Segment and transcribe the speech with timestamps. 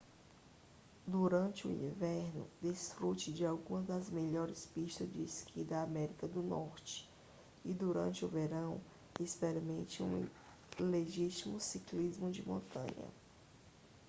[1.05, 7.07] durante o inverno desfrute de algumas das melhores pistas de esqui da américa do norte
[7.63, 8.81] e durante o verão
[9.19, 10.27] experimente um
[10.79, 13.11] legítimo ciclismo de montanha